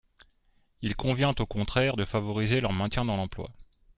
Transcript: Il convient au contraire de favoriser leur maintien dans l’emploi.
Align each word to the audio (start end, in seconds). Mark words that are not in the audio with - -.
Il 0.81 0.95
convient 0.95 1.35
au 1.39 1.45
contraire 1.45 1.95
de 1.95 2.05
favoriser 2.05 2.59
leur 2.59 2.73
maintien 2.73 3.05
dans 3.05 3.17
l’emploi. 3.17 3.51